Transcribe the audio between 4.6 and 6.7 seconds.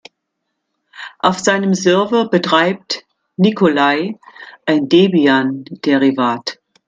ein Debian-Derivat.